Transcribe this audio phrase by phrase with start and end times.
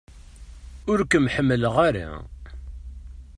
[0.91, 2.09] Ur kem-ḥemmleɣ ara!